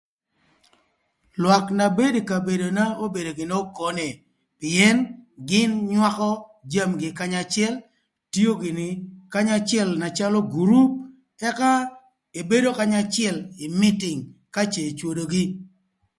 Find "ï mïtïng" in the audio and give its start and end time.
13.65-14.21